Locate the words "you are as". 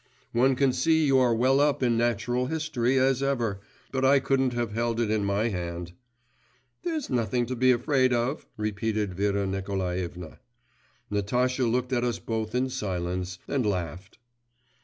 1.05-1.37